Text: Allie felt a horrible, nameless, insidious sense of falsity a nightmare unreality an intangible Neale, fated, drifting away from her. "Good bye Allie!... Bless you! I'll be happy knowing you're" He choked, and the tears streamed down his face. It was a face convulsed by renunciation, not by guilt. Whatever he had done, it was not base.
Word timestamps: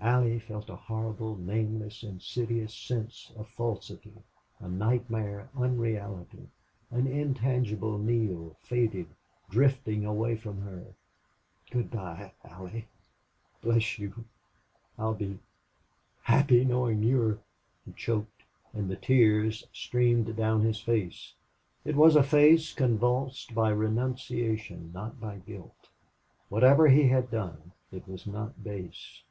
Allie 0.00 0.40
felt 0.40 0.68
a 0.68 0.74
horrible, 0.74 1.36
nameless, 1.36 2.02
insidious 2.02 2.74
sense 2.74 3.30
of 3.36 3.46
falsity 3.46 4.14
a 4.58 4.66
nightmare 4.68 5.48
unreality 5.56 6.48
an 6.90 7.06
intangible 7.06 7.96
Neale, 7.96 8.56
fated, 8.62 9.06
drifting 9.48 10.04
away 10.04 10.34
from 10.34 10.62
her. 10.62 10.86
"Good 11.70 11.88
bye 11.92 12.32
Allie!... 12.42 12.88
Bless 13.62 13.96
you! 14.00 14.24
I'll 14.98 15.14
be 15.14 15.38
happy 16.24 16.64
knowing 16.64 17.04
you're" 17.04 17.38
He 17.84 17.92
choked, 17.92 18.42
and 18.72 18.90
the 18.90 18.96
tears 18.96 19.68
streamed 19.72 20.34
down 20.34 20.62
his 20.62 20.80
face. 20.80 21.34
It 21.84 21.94
was 21.94 22.16
a 22.16 22.24
face 22.24 22.72
convulsed 22.72 23.54
by 23.54 23.70
renunciation, 23.70 24.90
not 24.92 25.20
by 25.20 25.36
guilt. 25.36 25.90
Whatever 26.48 26.88
he 26.88 27.06
had 27.06 27.30
done, 27.30 27.70
it 27.92 28.08
was 28.08 28.26
not 28.26 28.64
base. 28.64 29.22